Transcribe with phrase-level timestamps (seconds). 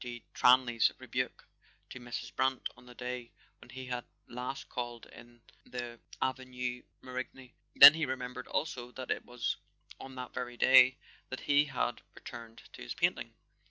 [0.01, 1.47] de Tranlay's rebuke
[1.91, 2.35] to Mrs.
[2.35, 8.07] Brant on the day when he had last called in the Avenue Marigny; then he
[8.07, 9.57] remembered also that it was
[9.99, 10.97] on that very day
[11.29, 13.35] that he had returned to his painting.